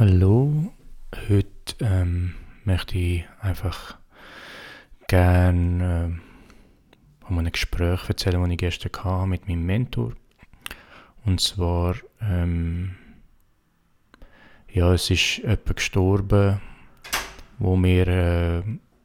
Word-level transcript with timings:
Hallo, 0.00 0.72
heute 1.28 1.74
ähm, 1.80 2.36
möchte 2.62 2.96
ich 2.96 3.24
einfach 3.40 3.98
gerne 5.08 6.16
äh, 6.16 7.26
um 7.28 7.38
ein 7.38 7.50
Gespräch 7.50 8.08
erzählen, 8.08 8.40
das 8.40 8.50
ich 8.52 8.58
gestern 8.58 8.92
hatte 9.02 9.26
mit 9.26 9.48
meinem 9.48 9.66
Mentor. 9.66 10.12
Und 11.24 11.40
zwar, 11.40 11.96
ähm, 12.20 12.94
ja, 14.70 14.92
es 14.92 15.10
ist 15.10 15.38
jemand 15.38 15.74
gestorben, 15.74 16.60
wo 17.58 17.74
mir 17.74 18.06
äh, 18.06 18.62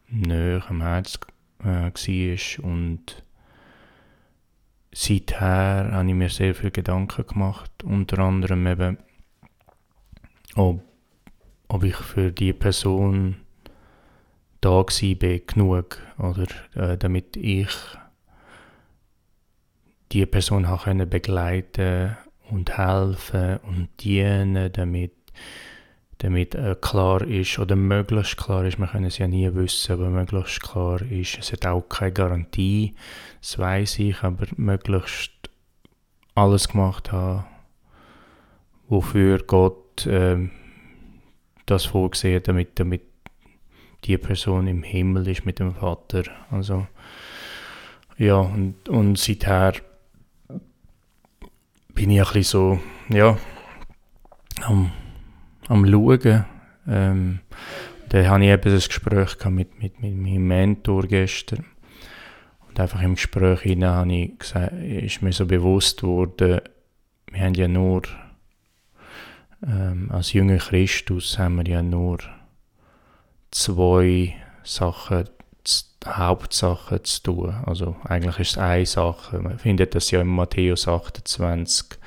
näher 0.09 0.63
am 0.69 0.83
Herz 0.83 1.19
äh, 1.63 1.89
war 1.91 2.65
und 2.65 3.23
seither 4.91 5.89
habe 5.91 6.07
ich 6.07 6.13
mir 6.13 6.29
sehr 6.29 6.53
viele 6.53 6.69
Gedanken 6.69 7.25
gemacht, 7.25 7.83
unter 7.83 8.19
anderem 8.19 8.67
eben, 8.67 8.99
ob, 10.55 10.81
ob 11.67 11.83
ich 11.83 11.95
für 11.95 12.31
die 12.31 12.53
Person 12.53 13.37
da 14.61 14.83
bin 14.99 15.41
genug 15.45 15.99
oder 16.17 16.47
äh, 16.75 16.97
damit 16.97 17.35
ich 17.35 17.69
die 20.11 20.25
Person 20.25 20.65
auch 20.65 20.85
können 20.85 21.09
begleiten 21.09 22.15
und 22.49 22.77
helfen 22.77 23.57
und 23.57 23.89
dienen, 23.99 24.71
damit 24.71 25.11
damit 26.23 26.55
äh, 26.55 26.75
klar 26.79 27.21
ist 27.23 27.59
oder 27.59 27.75
möglichst 27.75 28.37
klar 28.37 28.63
ist, 28.63 28.79
wir 28.79 28.87
können 28.87 29.05
es 29.05 29.17
ja 29.17 29.27
nie 29.27 29.53
wissen, 29.53 29.91
aber 29.91 30.09
möglichst 30.09 30.61
klar 30.61 31.01
ist, 31.01 31.37
es 31.37 31.51
hat 31.51 31.65
auch 31.65 31.81
keine 31.81 32.13
Garantie, 32.13 32.95
das 33.41 33.59
weiß 33.59 33.99
ich, 33.99 34.23
aber 34.23 34.45
möglichst 34.55 35.31
alles 36.33 36.69
gemacht 36.69 37.11
haben, 37.11 37.43
wofür 38.87 39.39
Gott 39.39 39.82
äh, 40.05 40.37
das 41.65 41.85
vorgesehen 41.85 42.43
damit, 42.43 42.79
damit 42.79 43.01
die 44.05 44.17
Person 44.17 44.67
im 44.67 44.83
Himmel 44.83 45.27
ist 45.27 45.45
mit 45.45 45.59
dem 45.59 45.73
Vater. 45.73 46.23
Also, 46.51 46.87
ja, 48.17 48.35
und, 48.35 48.89
und 48.89 49.17
seither 49.17 49.73
bin 51.93 52.09
ich 52.09 52.19
ein 52.19 52.33
bisschen 52.33 52.43
so, 52.43 52.79
ja, 53.09 53.37
am, 54.61 54.91
am 55.67 55.85
Schauen. 55.85 56.45
Ähm, 56.87 57.39
da 58.09 58.23
hatte 58.29 58.43
ich 58.43 58.49
eben 58.51 58.71
ein 58.71 58.75
Gespräch 58.75 59.45
mit, 59.45 59.81
mit, 59.81 60.01
mit 60.01 60.15
meinem 60.15 60.47
Mentor 60.47 61.03
gestern. 61.03 61.65
Und 62.67 62.79
einfach 62.79 63.01
im 63.01 63.15
Gespräch 63.15 63.61
hinein 63.61 64.09
ich 64.09 64.37
gesagt, 64.37 64.73
ist 64.73 65.21
mir 65.21 65.31
so 65.31 65.45
bewusst 65.45 66.01
geworden, 66.01 66.61
wir 67.31 67.41
haben 67.41 67.53
ja 67.55 67.67
nur, 67.67 68.03
ähm, 69.65 70.09
als 70.11 70.33
jünger 70.33 70.57
Christus 70.57 71.37
haben 71.39 71.57
wir 71.57 71.65
ja 71.65 71.81
nur 71.81 72.19
zwei 73.51 74.35
Sachen, 74.63 75.29
Hauptsachen 76.05 77.03
zu 77.03 77.23
tun. 77.23 77.55
Also 77.65 77.95
eigentlich 78.03 78.39
ist 78.39 78.51
es 78.51 78.57
eine 78.57 78.85
Sache. 78.85 79.39
Man 79.39 79.59
findet 79.59 79.95
das 79.95 80.11
ja 80.11 80.21
in 80.21 80.27
Matthäus 80.27 80.87
28, 80.87 81.97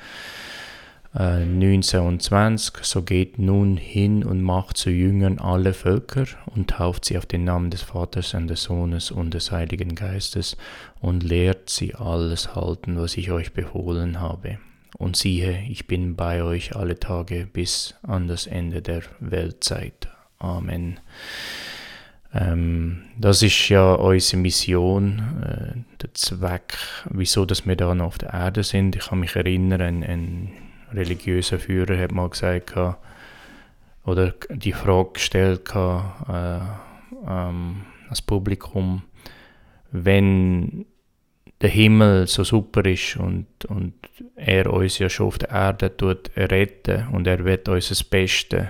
äh, 1.17 1.45
19 1.45 2.01
und 2.01 2.21
20. 2.21 2.85
So 2.85 3.01
geht 3.01 3.39
nun 3.39 3.77
hin 3.77 4.23
und 4.23 4.41
macht 4.41 4.77
zu 4.77 4.91
Jüngern 4.91 5.39
alle 5.39 5.73
Völker 5.73 6.25
und 6.45 6.69
tauft 6.69 7.05
sie 7.05 7.17
auf 7.17 7.25
den 7.25 7.43
Namen 7.43 7.71
des 7.71 7.81
Vaters 7.81 8.35
und 8.35 8.47
des 8.47 8.63
Sohnes 8.63 9.09
und 9.09 9.33
des 9.33 9.51
Heiligen 9.51 9.95
Geistes 9.95 10.57
und 11.01 11.23
lehrt 11.23 11.69
sie 11.71 11.95
alles 11.95 12.55
halten, 12.55 12.97
was 12.97 13.17
ich 13.17 13.31
euch 13.31 13.53
befohlen 13.53 14.19
habe. 14.19 14.59
Und 14.97 15.15
siehe, 15.15 15.63
ich 15.69 15.87
bin 15.87 16.15
bei 16.15 16.41
euch 16.43 16.75
alle 16.75 16.99
Tage 16.99 17.47
bis 17.51 17.95
an 18.01 18.27
das 18.27 18.47
Ende 18.47 18.81
der 18.81 19.03
Weltzeit. 19.19 20.09
Amen. 20.39 20.99
Ähm, 22.33 23.03
das 23.17 23.41
ist 23.41 23.69
ja 23.69 23.93
unsere 23.93 24.41
Mission, 24.41 25.19
äh, 25.41 25.97
der 26.01 26.13
Zweck, 26.13 26.77
wieso 27.09 27.45
dass 27.45 27.65
wir 27.65 27.75
da 27.75 27.93
noch 27.93 28.07
auf 28.07 28.17
der 28.17 28.33
Erde 28.33 28.63
sind. 28.63 28.95
Ich 28.95 29.07
kann 29.07 29.19
mich 29.19 29.35
erinnern, 29.35 29.81
ein, 29.81 30.03
ein 30.03 30.51
religiöser 30.91 31.59
Führer 31.59 31.97
hat 31.97 32.11
mal 32.11 32.29
gesagt, 32.29 32.75
oder 34.05 34.33
die 34.49 34.73
Frage 34.73 35.11
gestellt 35.13 35.69
äh, 35.75 36.59
ähm, 37.27 37.81
als 38.09 38.21
Publikum, 38.21 39.03
wenn 39.91 40.85
der 41.61 41.69
Himmel 41.69 42.27
so 42.27 42.43
super 42.43 42.85
ist 42.85 43.17
und, 43.17 43.47
und 43.67 43.93
er 44.35 44.71
uns 44.71 44.99
ja 44.99 45.09
schon 45.09 45.27
auf 45.27 45.37
der 45.39 45.49
Erde 45.49 45.95
tut 45.95 46.29
retten 46.35 47.07
und 47.11 47.25
er 47.25 47.43
wird 47.45 47.67
uns 47.67 47.89
das 47.89 48.03
Beste 48.03 48.69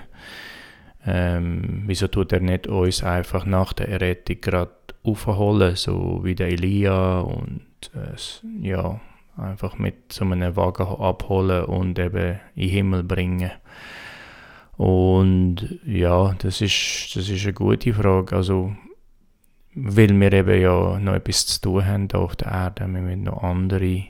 ähm, 1.07 1.83
wieso 1.85 2.07
tut 2.07 2.33
er 2.33 2.41
nicht 2.41 2.67
uns 2.67 3.01
einfach 3.01 3.45
nach 3.45 3.71
der 3.71 3.87
Errettung 3.87 4.41
gerade 4.41 4.71
aufholen, 5.03 5.77
so 5.77 6.19
wie 6.23 6.35
der 6.35 6.49
Elia 6.49 7.21
und 7.21 7.61
äh, 7.95 8.67
ja, 8.67 8.99
einfach 9.37 9.77
mit 9.77 10.11
so 10.11 10.25
einem 10.25 10.57
Wagen 10.57 10.85
abholen 10.85 11.63
und 11.63 11.97
eben 11.97 12.39
in 12.55 12.61
den 12.61 12.69
Himmel 12.69 13.03
bringen. 13.03 13.51
Und 14.75 15.79
ja, 15.85 16.35
das 16.39 16.59
ist, 16.59 17.15
das 17.15 17.29
ist 17.29 17.43
eine 17.43 17.53
gute 17.53 17.93
Frage. 17.93 18.35
Also, 18.35 18.75
weil 19.79 20.19
wir 20.19 20.33
eben 20.33 20.59
ja 20.61 20.99
noch 20.99 21.13
etwas 21.13 21.45
zu 21.45 21.61
tun 21.61 21.85
haben 21.85 22.07
hier 22.09 22.19
auf 22.19 22.35
der 22.35 22.51
Erde, 22.51 22.87
wir 22.87 23.01
müssen 23.01 23.23
noch 23.23 23.43
andere 23.43 24.05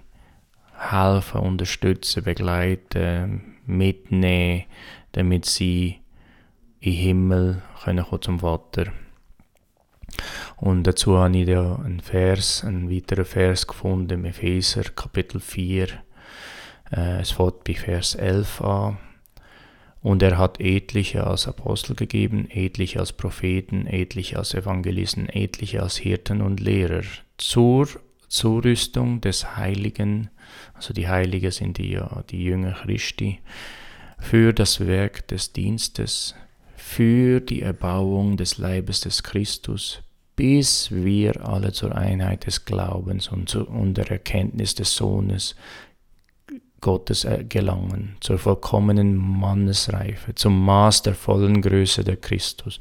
helfen, 0.78 1.42
unterstützen, 1.42 2.24
begleiten, 2.24 3.56
mitnehmen, 3.66 4.64
damit 5.12 5.46
sie 5.46 6.00
den 6.84 6.94
Himmel 6.94 7.62
können 7.84 8.06
kommen 8.06 8.22
zum 8.22 8.40
Vater. 8.40 8.86
Und 10.56 10.84
dazu 10.84 11.18
habe 11.18 11.38
ich 11.38 11.48
ja 11.50 11.76
einen 11.76 12.00
Vers, 12.00 12.64
einen 12.64 12.90
weiteren 12.90 13.26
Vers 13.26 13.68
gefunden 13.68 14.14
im 14.14 14.26
Epheser 14.26 14.84
Kapitel 14.84 15.42
4. 15.42 15.88
Äh, 16.92 17.20
es 17.20 17.32
fängt 17.32 17.66
bei 17.66 17.74
Vers 17.74 18.16
11 18.16 18.62
an. 18.62 18.98
Und 20.08 20.24
er 20.24 20.38
hat 20.38 20.62
etliche 20.62 21.28
als 21.28 21.50
Apostel 21.50 21.94
gegeben, 21.94 22.50
etliche 22.50 23.02
als 23.02 23.12
Propheten, 23.12 23.86
etliche 23.88 24.38
als 24.38 24.54
Evangelisten, 24.54 25.28
etliche 25.28 25.84
als 25.84 25.98
Hirten 25.98 26.42
und 26.42 26.62
Lehrer 26.62 27.02
zur 27.36 27.90
Zurüstung 28.30 29.20
des 29.20 29.58
Heiligen, 29.58 30.30
also 30.74 30.94
die 30.94 31.10
Heiligen 31.10 31.52
sind 31.52 31.78
die, 31.78 32.00
die 32.30 32.42
Jünger 32.42 32.72
Christi, 32.72 33.42
für 34.18 34.54
das 34.54 34.88
Werk 34.88 35.28
des 35.28 35.52
Dienstes, 35.52 36.36
für 36.78 37.42
die 37.42 37.62
Erbauung 37.62 38.38
des 38.38 38.58
Leibes 38.60 39.02
des 39.02 39.24
Christus, 39.24 40.04
bis 40.38 40.90
wir 40.90 41.46
alle 41.46 41.74
zur 41.74 41.94
Einheit 41.94 42.46
des 42.46 42.64
Glaubens 42.64 43.28
und, 43.28 43.50
zu, 43.50 43.68
und 43.68 43.96
der 43.98 44.10
Erkenntnis 44.10 44.74
des 44.74 44.96
Sohnes 44.96 45.58
Gottes 46.80 47.26
äh, 47.26 47.44
gelangen, 47.48 48.18
zur 48.20 48.38
vollkommenen 48.38 49.16
Mannesreife, 49.16 50.36
zum 50.36 50.64
Maß 50.64 51.02
der 51.02 51.16
vollen 51.16 51.62
Größe 51.62 52.04
der 52.04 52.18
Christus, 52.18 52.80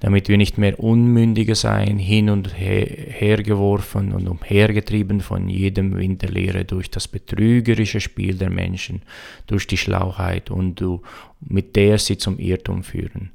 damit 0.00 0.28
wir 0.28 0.36
nicht 0.36 0.56
mehr 0.56 0.78
Unmündige 0.78 1.56
seien, 1.56 1.98
hin 1.98 2.30
und 2.30 2.56
her, 2.56 2.86
hergeworfen 2.86 4.12
und 4.12 4.28
umhergetrieben 4.28 5.20
von 5.20 5.48
jedem 5.48 5.96
Wind 5.96 6.22
der 6.22 6.30
Lehre 6.30 6.64
durch 6.64 6.90
das 6.90 7.08
betrügerische 7.08 8.00
Spiel 8.00 8.38
der 8.38 8.50
Menschen, 8.50 9.02
durch 9.48 9.66
die 9.66 9.78
Schlauheit 9.78 10.50
und 10.50 10.80
du, 10.80 11.02
mit 11.40 11.74
der 11.74 11.98
sie 11.98 12.18
zum 12.18 12.38
Irrtum 12.38 12.84
führen, 12.84 13.32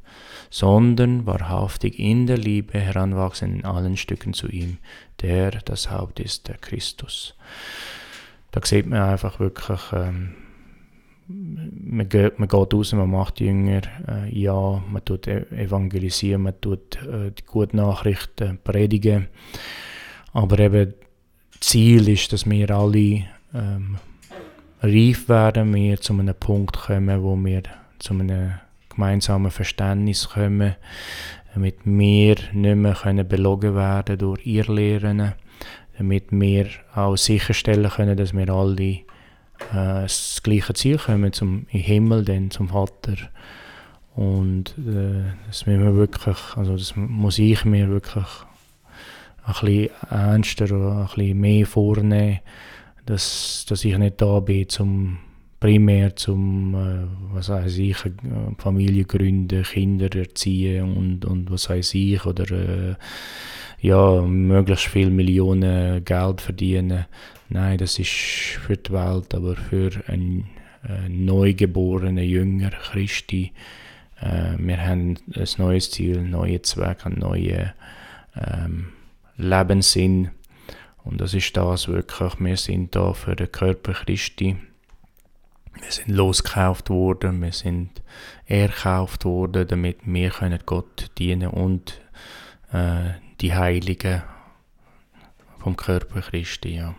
sondern 0.49 1.25
wahrhaftig 1.25 1.99
in 1.99 2.25
der 2.25 2.37
Liebe 2.37 2.79
heranwachsen 2.79 3.53
in 3.53 3.65
allen 3.65 3.97
Stücken 3.97 4.33
zu 4.33 4.47
ihm, 4.47 4.77
der 5.21 5.51
das 5.65 5.91
Haupt 5.91 6.21
ist, 6.21 6.47
der 6.47 6.57
Christus 6.57 7.35
da 8.51 8.61
sieht 8.63 8.87
man 8.87 9.01
einfach 9.01 9.39
wirklich, 9.39 9.79
ähm, 9.93 10.35
man, 11.27 12.09
geht, 12.09 12.39
man 12.39 12.47
geht 12.47 12.73
raus, 12.73 12.93
man 12.93 13.09
macht 13.09 13.39
Jünger, 13.39 13.81
äh, 14.07 14.29
ja, 14.37 14.81
man 14.89 15.05
tut 15.05 15.27
e-, 15.27 15.45
evangelisieren, 15.55 16.43
man 16.43 16.59
tut 16.59 16.97
äh, 17.03 17.31
die 17.31 17.45
guten 17.45 17.77
Nachrichten 17.77 18.59
predigen, 18.63 19.27
aber 20.33 20.59
eben 20.59 20.93
Ziel 21.59 22.07
ist, 22.09 22.33
dass 22.33 22.49
wir 22.49 22.71
alle 22.71 23.25
ähm, 23.53 23.97
reif 24.81 25.29
werden, 25.29 25.73
wir 25.73 25.99
zu 25.99 26.13
einem 26.13 26.35
Punkt 26.35 26.77
kommen, 26.77 27.21
wo 27.21 27.35
wir 27.35 27.63
zu 27.99 28.13
einem 28.13 28.53
gemeinsamen 28.89 29.51
Verständnis 29.51 30.29
kommen, 30.29 30.75
damit 31.53 31.77
wir 31.83 32.35
nicht 32.53 32.75
mehr 32.75 33.23
belogen 33.23 33.75
werden 33.75 34.17
durch 34.17 34.45
Irrlehren, 34.45 35.33
damit 35.99 36.31
wir 36.31 36.67
auch 36.95 37.17
sicherstellen 37.17 37.91
können, 37.91 38.15
dass 38.15 38.33
wir 38.33 38.49
alle 38.49 38.83
äh, 38.83 39.03
das 39.71 40.41
gleiche 40.41 40.73
Ziel 40.73 40.97
kommen, 40.97 41.33
zum 41.33 41.65
Himmel, 41.67 42.23
dann 42.23 42.49
zum 42.51 42.69
Vater. 42.69 43.17
Und 44.15 44.75
äh, 44.77 45.33
das 45.47 45.67
wir 45.67 45.93
wirklich, 45.95 46.37
also 46.55 46.77
das 46.77 46.95
muss 46.95 47.37
ich 47.37 47.65
mir 47.65 47.89
wirklich 47.89 48.25
ein 49.43 49.53
bisschen 49.53 49.89
ernster 50.09 50.65
oder 50.65 51.01
ein 51.01 51.07
bisschen 51.15 51.39
mehr 51.39 51.65
vornehmen, 51.65 52.39
dass, 53.05 53.65
dass 53.67 53.83
ich 53.83 53.97
nicht 53.97 54.21
da 54.21 54.39
bin, 54.39 54.69
zum 54.69 55.17
primär 55.59 56.15
zum, 56.15 56.75
äh, 56.75 57.33
was 57.33 57.49
weiß 57.49 57.77
ich, 57.77 57.97
Familie 58.57 59.03
gründen, 59.03 59.63
Kinder 59.63 60.15
erziehen 60.15 60.95
und, 60.95 61.25
und 61.25 61.51
was 61.51 61.69
weiß 61.69 61.93
ich, 61.95 62.25
oder 62.25 62.49
äh, 62.51 62.95
ja, 63.81 64.21
möglichst 64.21 64.87
viel 64.87 65.09
Millionen 65.09 66.03
Geld 66.03 66.41
verdienen. 66.41 67.05
Nein, 67.49 67.77
das 67.77 67.97
ist 67.97 68.09
für 68.09 68.77
die 68.77 68.91
Welt, 68.91 69.33
aber 69.33 69.55
für 69.55 69.91
einen 70.07 70.49
äh, 70.87 71.09
neugeborenen 71.09 72.23
Jünger 72.23 72.71
Christi. 72.71 73.53
Äh, 74.21 74.57
wir 74.57 74.85
haben 74.85 75.17
ein 75.33 75.47
neues 75.57 75.91
Ziel, 75.91 76.21
neue 76.21 76.61
Zweck, 76.61 77.05
einen 77.05 77.19
neuen 77.19 77.71
ähm, 78.35 78.89
Lebenssinn. 79.37 80.31
Und 81.03 81.21
das 81.21 81.33
ist 81.33 81.55
das 81.55 81.87
wirklich, 81.87 82.39
wir 82.39 82.57
sind 82.57 82.95
da 82.95 83.13
für 83.13 83.35
den 83.35 83.51
Körper 83.51 83.93
Christi. 83.93 84.57
Wir 85.81 85.91
sind 85.91 86.09
losgekauft 86.09 86.89
worden, 86.89 87.41
wir 87.41 87.53
sind 87.53 88.01
erkauft 88.45 89.23
worden, 89.23 89.65
damit 89.67 89.99
wir 90.03 90.31
Gott 90.65 91.09
dienen 91.17 91.49
und 91.49 92.01
äh, 92.73 93.11
die 93.41 93.53
Heiligen 93.53 94.21
vom 95.59 95.75
Körper 95.75 96.21
Christi. 96.21 96.75
Ja. 96.75 96.95